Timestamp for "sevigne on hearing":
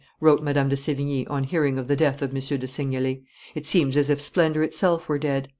0.75-1.77